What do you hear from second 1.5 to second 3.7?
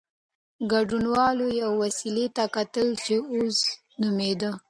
یوې وسيلې ته کتل چې "اوز"